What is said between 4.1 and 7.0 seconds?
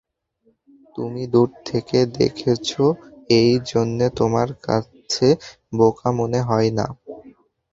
তোমার কাছে বোকা মনে হয় না।